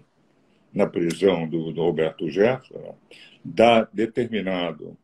[0.71, 2.95] na prisão do, do Roberto Jefferson,
[3.43, 4.95] da determinado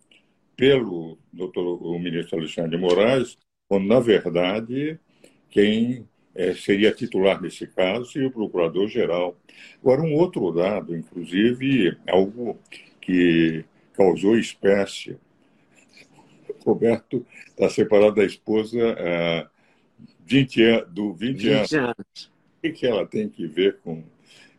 [0.56, 5.00] pelo doutor, o ministro Alexandre de Moraes, quando, na verdade,
[5.50, 9.36] quem é, seria titular nesse caso seria o procurador-geral.
[9.82, 12.60] Agora, um outro dado, inclusive, algo
[13.02, 15.18] que causou espécie.
[16.64, 19.57] Roberto está separado da esposa há
[20.28, 21.74] 20, an do 20, 20 anos.
[21.74, 22.32] anos.
[22.64, 24.04] O que ela tem que ver com.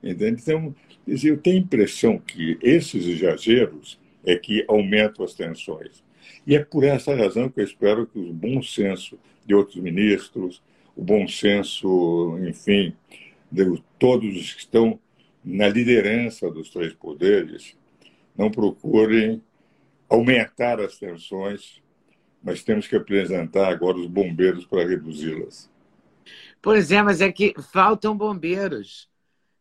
[0.03, 0.41] Entende?
[0.41, 0.75] Então,
[1.07, 6.03] eu tenho a impressão que esses exageros é que aumentam as tensões.
[6.47, 10.63] E é por essa razão que eu espero que o bom senso de outros ministros,
[10.97, 12.95] o bom senso, enfim,
[13.51, 14.99] de todos os que estão
[15.45, 17.77] na liderança dos três poderes,
[18.37, 19.43] não procurem
[20.09, 21.83] aumentar as tensões,
[22.49, 25.71] mas temos que apresentar agora os bombeiros para reduzi-las.
[26.63, 29.07] Pois é, mas é que faltam bombeiros.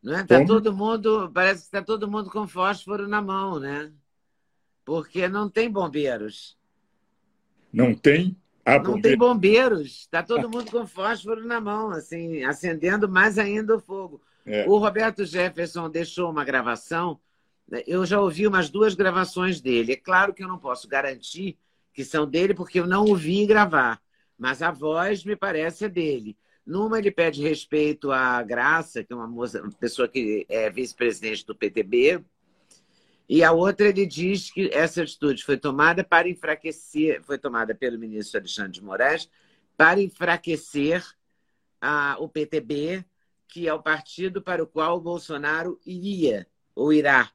[0.02, 0.24] Não é?
[0.24, 3.92] Tá todo mundo, parece que está todo mundo com fósforo na mão, né?
[4.86, 6.58] Porque não tem bombeiros.
[7.74, 8.38] Não tem?
[8.64, 10.00] Ah, não tem bombeiros.
[10.04, 14.22] Está todo mundo com fósforo na mão, assim, acendendo mais ainda o fogo.
[14.46, 14.66] É.
[14.66, 17.20] O Roberto Jefferson deixou uma gravação.
[17.68, 17.84] Né?
[17.86, 19.92] Eu já ouvi umas duas gravações dele.
[19.92, 21.58] É claro que eu não posso garantir
[21.98, 24.00] que são dele, porque eu não ouvi gravar.
[24.38, 26.38] Mas a voz me parece é dele.
[26.64, 31.44] Numa, ele pede respeito à Graça, que é uma moça, uma pessoa que é vice-presidente
[31.44, 32.24] do PTB,
[33.28, 37.98] e a outra, ele diz que essa atitude foi tomada para enfraquecer, foi tomada pelo
[37.98, 39.28] ministro Alexandre de Moraes,
[39.76, 41.04] para enfraquecer
[41.82, 43.04] a, o PTB,
[43.48, 47.32] que é o partido para o qual o Bolsonaro iria ou irá.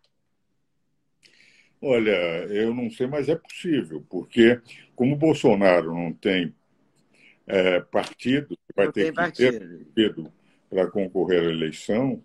[1.82, 2.10] Olha,
[2.46, 4.60] eu não sei, mas é possível, porque
[4.94, 6.54] como o Bolsonaro não tem
[7.44, 9.50] é, partido, vai não ter que partido.
[9.52, 10.32] ter partido
[10.70, 12.22] para concorrer à eleição,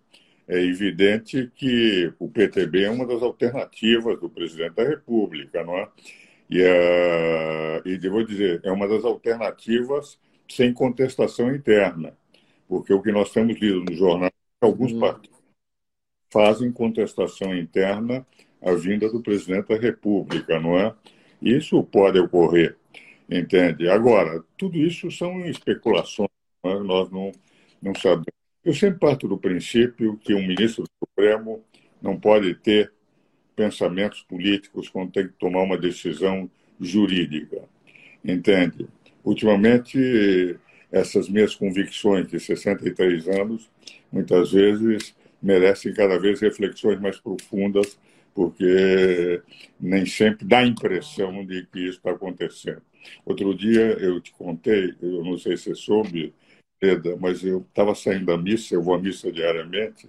[0.48, 5.90] é evidente que o PTB é uma das alternativas do presidente da República, não é?
[6.50, 12.16] E, uh, e devo dizer, é uma das alternativas sem contestação interna,
[12.68, 15.00] porque o que nós temos lido no jornal é que alguns uhum.
[15.00, 15.38] partidos
[16.32, 18.26] fazem contestação interna
[18.62, 20.94] à vinda do presidente da República, não é?
[21.42, 22.76] Isso pode ocorrer,
[23.30, 23.88] entende?
[23.88, 26.30] Agora, tudo isso são especulações,
[26.64, 26.80] não é?
[26.84, 27.32] nós não,
[27.82, 31.64] não sabemos eu sempre parto do princípio que um ministro do Supremo
[32.02, 32.92] não pode ter
[33.56, 37.62] pensamentos políticos quando tem que tomar uma decisão jurídica.
[38.22, 38.86] Entende?
[39.24, 40.60] Ultimamente,
[40.92, 43.70] essas minhas convicções de 63 anos,
[44.12, 47.98] muitas vezes, merecem cada vez reflexões mais profundas,
[48.38, 49.42] porque
[49.80, 52.84] nem sempre dá a impressão de que isso está acontecendo.
[53.26, 56.36] Outro dia eu te contei, eu não sei se você soube,
[57.20, 60.08] mas eu estava saindo da missa, eu vou à missa diariamente,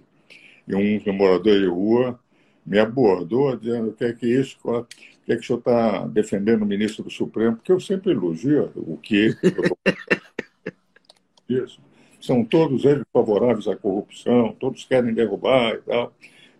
[0.67, 2.19] e um morador de rua
[2.63, 5.57] me abordou dizendo o que é que é isso, o que é que o senhor
[5.57, 9.35] está defendendo o ministro do Supremo, porque eu sempre elogio o que
[11.49, 11.81] isso.
[12.21, 16.13] São todos eles favoráveis à corrupção, todos querem derrubar e tal.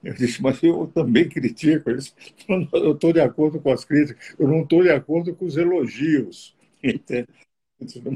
[0.03, 2.13] Eu disse, mas eu também critico isso.
[2.73, 6.55] Eu estou de acordo com as críticas, eu não estou de acordo com os elogios.
[6.83, 7.27] Entende?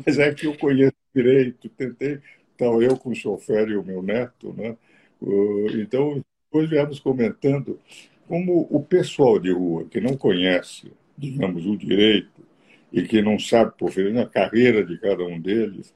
[0.06, 2.20] Mas é que eu conheço direito, tentei,
[2.58, 4.78] tal eu com o chofer e o meu neto, né?
[5.76, 7.80] Então, depois viemos comentando
[8.28, 12.42] como o pessoal de rua que não conhece, digamos, o direito
[12.92, 15.94] e que não sabe proferir a carreira de cada um deles,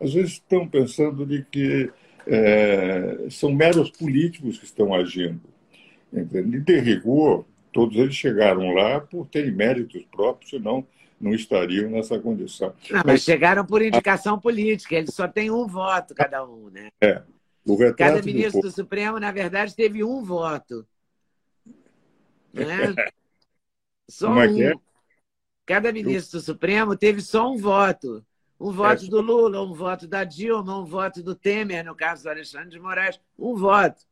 [0.00, 1.90] às vezes estão pensando de que
[2.28, 5.40] é, são meros políticos que estão agindo.
[6.12, 6.60] Entende?
[6.60, 10.86] De rigor, todos eles chegaram lá por terem méritos próprios, senão
[11.20, 12.68] não estariam nessa condição.
[12.90, 16.90] Não, mas, mas, chegaram por indicação política, eles só têm um voto cada um, né?
[17.00, 17.22] É.
[17.96, 18.68] cada ministro do...
[18.68, 18.72] do...
[18.74, 20.86] Supremo, na verdade, teve um voto.
[22.52, 22.94] Né?
[24.08, 24.62] Só Como é um.
[24.62, 24.74] É?
[25.66, 28.24] Cada ministro do Supremo teve só um voto.
[28.60, 29.08] Um voto é.
[29.08, 32.80] do Lula, um voto da Dilma, um voto do Temer, no caso do Alexandre de
[32.80, 34.02] Moraes, um voto.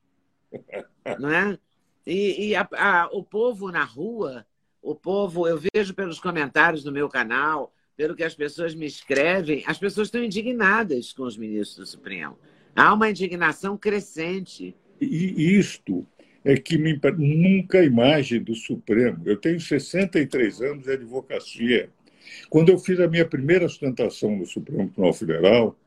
[1.19, 1.59] Não é?
[2.07, 4.47] E, e a, a, o povo na rua
[4.87, 9.65] o povo, eu vejo pelos comentários no meu canal, pelo que as pessoas me escrevem,
[9.67, 12.39] as pessoas estão indignadas com os ministros do Supremo.
[12.75, 14.77] Há uma indignação crescente.
[15.01, 16.07] E isto
[16.45, 19.23] é que me, nunca a imagem do Supremo.
[19.25, 21.91] Eu tenho 63 anos de advocacia.
[22.49, 25.79] Quando eu fiz a minha primeira sustentação no Supremo Tribunal Federal,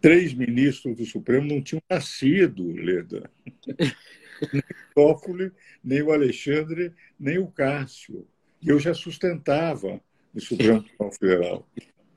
[0.00, 3.30] três ministros do Supremo não tinham nascido, Leda.
[4.52, 5.52] nem o Toffoli,
[5.84, 8.26] nem o Alexandre, nem o Cássio.
[8.62, 10.00] E eu já sustentava
[10.34, 11.68] no Supremo Tribunal Federal.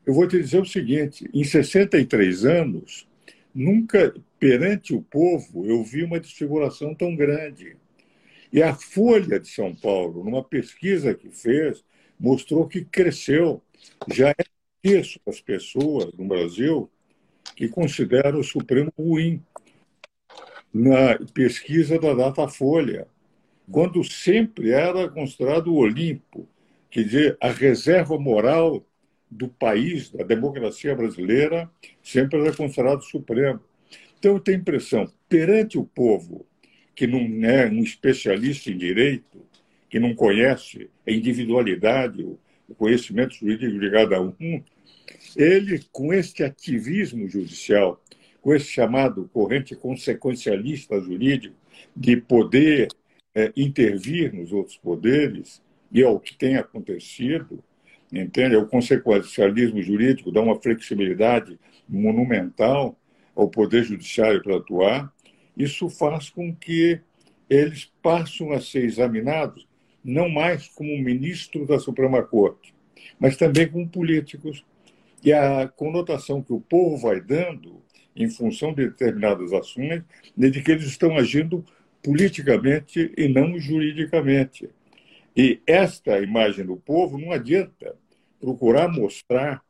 [0.05, 3.07] Eu vou te dizer o seguinte: em 63 anos,
[3.53, 7.77] nunca perante o povo eu vi uma desfiguração tão grande.
[8.51, 11.83] E a Folha de São Paulo, numa pesquisa que fez,
[12.23, 13.61] mostrou que cresceu.
[14.07, 14.45] Já é
[14.81, 16.89] isso as pessoas no Brasil
[17.53, 19.43] que consideram o Supremo ruim
[20.73, 23.07] na pesquisa da Datafolha,
[23.69, 26.47] quando sempre era considerado o Olimpo,
[26.93, 28.85] Quer dizer, a reserva moral
[29.27, 31.67] do país, da democracia brasileira,
[32.03, 33.59] sempre era considerado supremo.
[34.19, 36.45] Então, eu tenho a impressão, perante o povo,
[36.95, 39.43] que não é um especialista em direito,
[39.93, 44.63] que não conhece a individualidade, o conhecimento jurídico de cada um,
[45.35, 48.01] ele, com este ativismo judicial,
[48.41, 51.55] com esse chamado corrente consequencialista jurídico,
[51.95, 52.87] de poder
[53.35, 57.63] é, intervir nos outros poderes, e é o que tem acontecido,
[58.11, 58.55] entende?
[58.55, 62.97] É o consequencialismo jurídico dá uma flexibilidade monumental
[63.35, 65.13] ao Poder Judiciário para atuar.
[65.55, 66.99] Isso faz com que
[67.47, 69.71] eles passem a ser examinados
[70.03, 72.73] não mais como ministro da Suprema Corte,
[73.19, 74.65] mas também como políticos.
[75.23, 77.81] E a conotação que o povo vai dando
[78.15, 80.03] em função de determinadas ações
[80.39, 81.65] é de que eles estão agindo
[82.03, 84.69] politicamente e não juridicamente.
[85.35, 87.95] E esta imagem do povo não adianta
[88.39, 89.63] procurar mostrar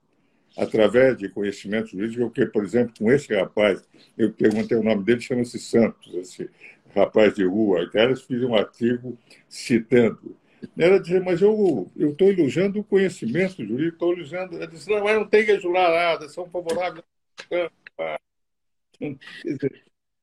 [0.57, 5.21] através de conhecimento jurídico, que, por exemplo, com esse rapaz, eu perguntei o nome dele,
[5.21, 6.49] chama-se Santos, esse
[6.95, 9.17] rapaz de rua, cara, fiz um artigo
[9.49, 10.35] citando.
[10.77, 14.55] Era dizer, mas eu estou elogiando o conhecimento jurídico, estou elogiando.
[14.55, 17.03] Ele disse, não, mas não tem que ajular nada, são favoráveis.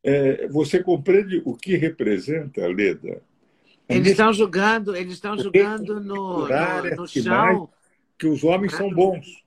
[0.03, 3.23] É, você compreende o que representa, Leda?
[3.87, 7.69] Eles estão julgando, eles estão julgando no, no, no chão.
[8.19, 9.45] Que os homens são bons.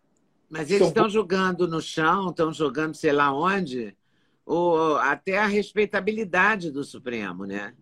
[0.50, 3.96] Mas eles estão jogando no chão, estão jogando sei lá onde,
[4.46, 7.74] o, até a respeitabilidade do Supremo, né?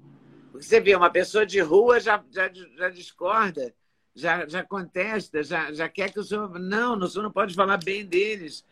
[0.52, 3.74] Porque você vê, uma pessoa de rua já, já, já discorda,
[4.14, 6.60] já, já contesta, já, já quer que o senhor.
[6.60, 8.66] Não, o senhor não pode falar bem deles.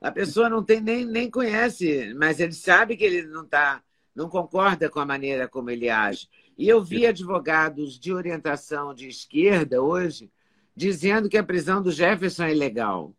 [0.00, 3.82] A pessoa não tem nem, nem conhece, mas ele sabe que ele não tá,
[4.14, 6.28] não concorda com a maneira como ele age.
[6.56, 10.30] E eu vi advogados de orientação de esquerda hoje
[10.74, 13.14] dizendo que a prisão do Jefferson é ilegal.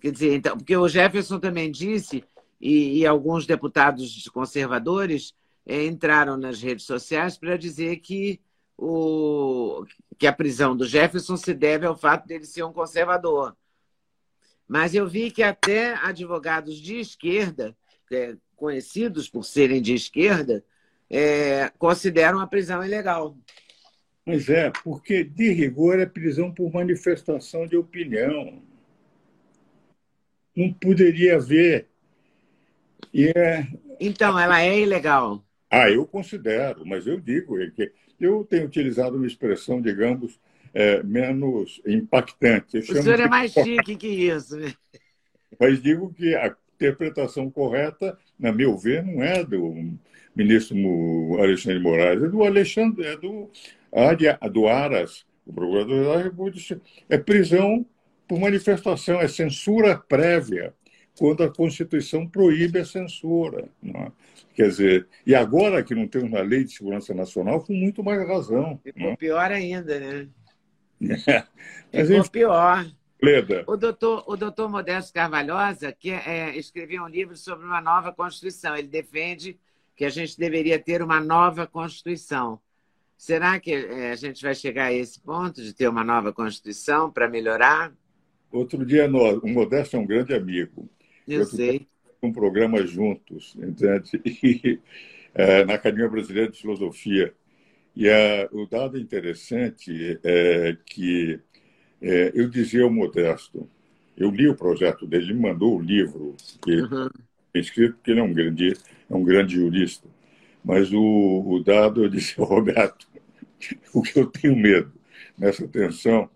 [0.00, 2.22] Quer dizer, então, porque o Jefferson também disse,
[2.60, 5.34] e, e alguns deputados conservadores
[5.66, 8.40] é, entraram nas redes sociais para dizer que,
[8.76, 9.84] o,
[10.18, 13.56] que a prisão do Jefferson se deve ao fato dele ser um conservador.
[14.66, 17.76] Mas eu vi que até advogados de esquerda,
[18.12, 20.64] é, conhecidos por serem de esquerda,
[21.08, 23.36] é, consideram a prisão ilegal.
[24.26, 28.62] Mas é, porque de rigor é prisão por manifestação de opinião.
[30.54, 31.88] Não poderia haver.
[33.12, 33.66] E é...
[34.00, 35.42] Então, ela é ilegal.
[35.70, 40.40] Ah, eu considero, mas eu digo que eu tenho utilizado uma expressão, digamos,
[40.72, 42.76] é, menos impactante.
[42.76, 44.56] Eu o senhor é mais chique que isso.
[45.58, 49.74] Mas digo que a interpretação correta, na meu ver, não é do
[50.34, 50.76] ministro
[51.40, 53.50] Alexandre Moraes, é do Alexandre, é do,
[54.52, 56.80] do Aras, o procurador da República.
[57.08, 57.84] É prisão
[58.28, 60.74] por manifestação, é censura prévia,
[61.18, 63.68] quando a Constituição proíbe a censura.
[63.84, 64.12] É?
[64.54, 68.26] Quer dizer, e agora que não temos uma lei de segurança nacional, com muito mais
[68.26, 68.78] razão.
[68.82, 69.16] Ficou é?
[69.16, 70.28] pior ainda, né?
[71.90, 72.86] Ficou enfim, pior.
[73.20, 73.64] Leda.
[73.66, 78.76] O doutor, o doutor Modesto Carvalhosa que é, escreveu um livro sobre uma nova Constituição.
[78.76, 79.58] Ele defende
[79.96, 82.60] que a gente deveria ter uma nova Constituição.
[83.16, 87.10] Será que é, a gente vai chegar a esse ponto de ter uma nova Constituição
[87.10, 87.92] para melhorar?
[88.52, 90.88] Outro dia, nós, o Modesto é um grande amigo.
[91.28, 91.86] Eu Outro sei.
[92.22, 94.20] Um programa juntos, entende?
[94.42, 94.80] E,
[95.34, 97.32] é, na Academia Brasileira de Filosofia.
[97.94, 101.38] E é, o dado interessante é que
[102.00, 103.68] é, eu dizia ao Modesto,
[104.16, 107.08] eu li o projeto dele, ele me mandou o livro que uhum.
[107.54, 108.72] é escrito, porque ele é um grande,
[109.08, 110.08] é um grande jurista.
[110.64, 113.08] Mas o, o dado, eu disse ao Roberto,
[113.92, 114.92] o que eu tenho medo
[115.36, 116.28] nessa tensão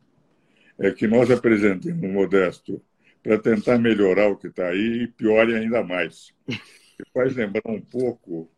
[0.79, 2.81] é que nós apresentemos um Modesto
[3.23, 6.33] para tentar melhorar o que está aí e piore ainda mais.
[7.15, 8.51] Faz lembrar um pouco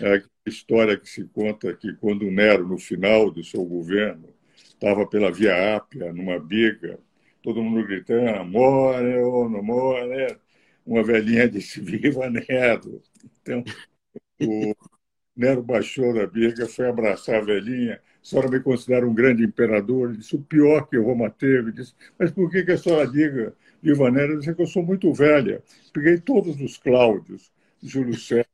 [0.00, 5.06] é, a história que se conta que quando Nero, no final do seu governo, estava
[5.06, 6.98] pela Via Ápia, numa biga,
[7.42, 9.04] todo mundo gritando, more,
[9.50, 10.38] não more.
[10.86, 13.02] Uma velhinha disse, viva Nero.
[13.42, 13.64] Então,
[14.40, 14.74] o
[15.36, 18.00] Nero baixou da biga, foi abraçar a velhinha.
[18.22, 20.08] A senhora me considera um grande imperador?
[20.08, 21.70] Ele disse, o pior que Roma teve.
[21.70, 23.52] Ele disse, mas por que, que a senhora diga,
[23.82, 24.32] Nero?
[24.32, 25.60] Ele disse que eu sou muito velha.
[25.92, 27.50] Peguei todos os Cláudios,
[27.82, 28.46] Júlio César,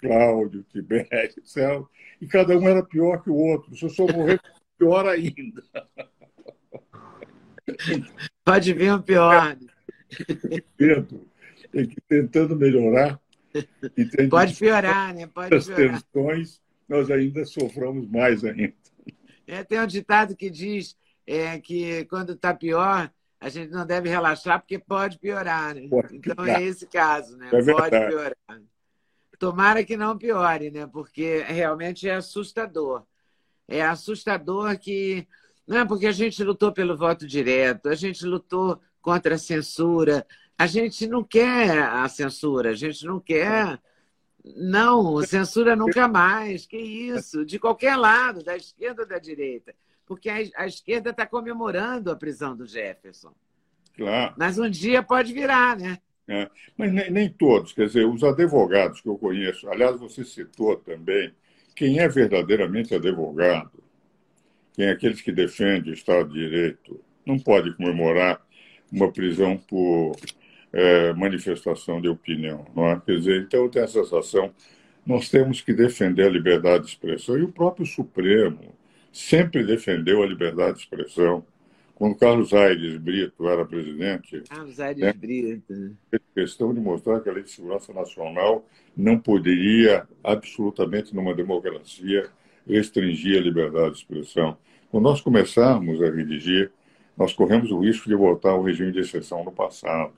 [0.00, 1.88] Cláudio, Tibério, Céu,
[2.20, 3.74] e cada um era pior que o outro.
[3.76, 4.40] Se eu só morrer
[4.78, 5.62] pior ainda.
[8.44, 9.58] Pode vir o pior.
[10.78, 13.20] Tem que tentando melhorar.
[14.30, 15.26] Pode piorar, né?
[15.26, 16.02] Pode as piorar.
[16.02, 18.72] tensões, nós ainda sofremos mais ainda.
[19.48, 20.94] É, tem um ditado que diz:
[21.26, 25.88] é que quando está pior, a gente não deve relaxar porque pode piorar, né?
[25.88, 27.48] Pode então é esse caso, né?
[27.52, 28.36] É pode piorar.
[29.38, 30.86] Tomara que não piore, né?
[30.86, 33.04] Porque realmente é assustador.
[33.66, 35.26] É assustador que.
[35.66, 40.26] Não é porque a gente lutou pelo voto direto, a gente lutou contra a censura.
[40.58, 43.80] A gente não quer a censura, a gente não quer.
[44.56, 46.66] Não, censura nunca mais.
[46.66, 47.44] Que isso?
[47.44, 49.74] De qualquer lado, da esquerda ou da direita.
[50.06, 53.34] Porque a, a esquerda está comemorando a prisão do Jefferson.
[53.96, 54.34] Claro.
[54.38, 55.98] Mas um dia pode virar, né?
[56.28, 60.76] É, mas nem, nem, todos, quer dizer, os advogados que eu conheço, aliás, você citou
[60.76, 61.32] também,
[61.74, 63.82] quem é verdadeiramente advogado,
[64.74, 68.40] quem é aqueles que defendem o Estado de Direito, não pode comemorar
[68.92, 70.16] uma prisão por
[70.72, 73.00] é, manifestação de opinião, não é?
[73.04, 74.52] Quer dizer, então eu tenho a sensação,
[75.06, 78.74] nós temos que defender a liberdade de expressão, e o próprio Supremo
[79.12, 81.44] sempre defendeu a liberdade de expressão,
[81.94, 84.42] quando Carlos Aires Brito era presidente.
[84.48, 85.96] Carlos Aires né, Brito.
[86.08, 88.64] Fez questão de mostrar que a Lei de Segurança Nacional
[88.96, 92.30] não poderia, absolutamente numa democracia,
[92.68, 94.56] restringir a liberdade de expressão.
[94.90, 96.70] Quando nós começamos a redigir,
[97.16, 100.12] nós corremos o risco de voltar ao regime de exceção no passado.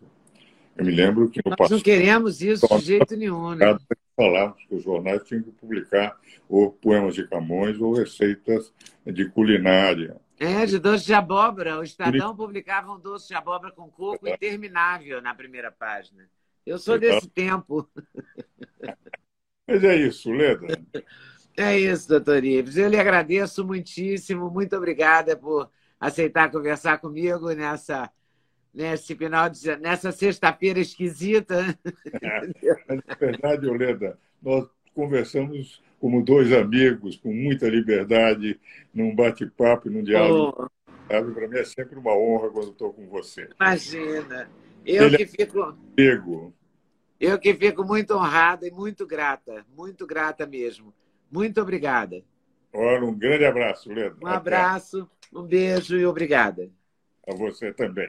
[0.81, 1.73] Eu me lembro que no nós passado.
[1.73, 3.55] Nós não queremos isso de jeito nenhum.
[3.55, 3.79] Né?
[4.17, 6.19] Falávamos que os jornais tinham que publicar
[6.49, 8.73] ou poemas de Camões ou receitas
[9.05, 10.17] de culinária.
[10.39, 11.79] É, de doce de abóbora.
[11.79, 16.27] O Estadão publicava um doce de abóbora com coco interminável na primeira página.
[16.65, 17.87] Eu sou desse tempo.
[19.69, 20.67] Mas é isso, Leda.
[21.57, 22.79] É isso, doutor Ives.
[22.79, 24.51] Eu lhe agradeço muitíssimo.
[24.51, 25.71] Muito obrigada por
[26.01, 28.11] aceitar conversar comigo nessa,
[28.73, 31.79] nesse final de, nessa sexta-feira esquisita.
[32.23, 38.59] É, na verdade, Leda, nós conversamos como dois amigos, com muita liberdade,
[38.93, 40.65] num bate-papo, num diálogo.
[40.65, 40.81] Oh.
[41.07, 43.49] Para mim é sempre uma honra quando estou com você.
[43.59, 44.49] Imagina.
[44.87, 45.77] Eu Ele que fico.
[45.99, 46.55] Amigo.
[47.19, 50.95] Eu que fico muito honrada e muito grata, muito grata mesmo.
[51.31, 52.25] Muito obrigada.
[52.73, 54.19] Ora, um grande abraço, Leandro.
[54.23, 56.71] Um abraço, um beijo e obrigada.
[57.29, 58.09] A você também.